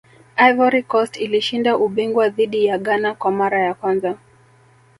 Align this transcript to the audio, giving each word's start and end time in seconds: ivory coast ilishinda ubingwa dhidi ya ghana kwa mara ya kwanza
ivory 0.47 0.81
coast 0.91 1.17
ilishinda 1.19 1.77
ubingwa 1.77 2.29
dhidi 2.29 2.65
ya 2.65 2.77
ghana 2.77 3.15
kwa 3.15 3.31
mara 3.31 3.59
ya 3.61 3.73
kwanza 3.73 4.17